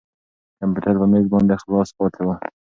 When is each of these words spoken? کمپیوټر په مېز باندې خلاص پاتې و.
کمپیوټر 0.59 0.95
په 1.01 1.05
مېز 1.11 1.25
باندې 1.33 1.55
خلاص 1.61 1.89
پاتې 1.97 2.21
و. 2.25 2.27